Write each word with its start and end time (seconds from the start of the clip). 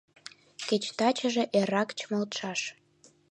Кеч 0.67 0.83
тачыже 0.97 1.43
эррак 1.59 1.89
чымалтшаш. 1.97 2.61